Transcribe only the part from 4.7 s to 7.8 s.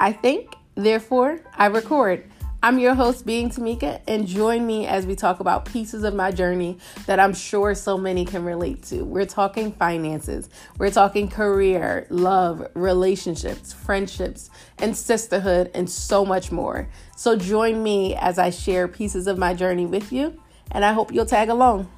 as we talk about pieces of my journey that I'm sure